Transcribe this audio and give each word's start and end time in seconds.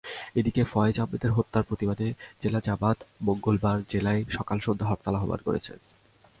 এদিকে 0.35 0.61
ফয়েজ 0.63 0.95
আহমদের 0.99 1.31
হত্যার 1.31 1.67
প্রতিবাদে 1.67 2.07
জেলা 2.41 2.59
জামায়াত 2.65 2.99
মঙ্গলবার 3.21 3.77
জেলায় 3.89 4.21
সকাল-সন্ধ্যা 4.29 4.89
হরতাল 4.89 5.15
আহ্বান 5.15 5.39
করেছে। 5.45 5.73